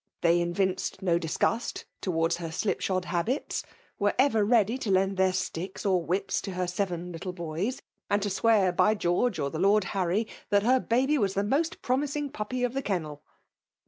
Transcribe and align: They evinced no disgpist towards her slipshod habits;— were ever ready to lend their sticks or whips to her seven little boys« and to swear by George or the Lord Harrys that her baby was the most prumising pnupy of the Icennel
They 0.21 0.41
evinced 0.41 1.03
no 1.03 1.19
disgpist 1.19 1.83
towards 2.01 2.37
her 2.37 2.51
slipshod 2.51 3.05
habits;— 3.05 3.63
were 3.99 4.15
ever 4.17 4.43
ready 4.43 4.75
to 4.79 4.89
lend 4.89 5.15
their 5.17 5.31
sticks 5.31 5.85
or 5.85 6.03
whips 6.03 6.41
to 6.41 6.53
her 6.53 6.65
seven 6.65 7.11
little 7.11 7.33
boys« 7.33 7.83
and 8.09 8.19
to 8.23 8.31
swear 8.31 8.71
by 8.71 8.95
George 8.95 9.37
or 9.37 9.51
the 9.51 9.59
Lord 9.59 9.83
Harrys 9.93 10.25
that 10.49 10.63
her 10.63 10.79
baby 10.79 11.19
was 11.19 11.35
the 11.35 11.43
most 11.43 11.83
prumising 11.83 12.31
pnupy 12.31 12.65
of 12.65 12.73
the 12.73 12.81
Icennel 12.81 13.19